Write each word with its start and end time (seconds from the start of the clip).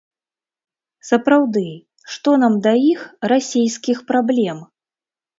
Сапраўды, 1.09 1.65
што 2.13 2.29
нам 2.43 2.55
да 2.67 2.73
іх, 2.91 3.03
расейскіх, 3.33 3.97
праблем? 4.13 4.57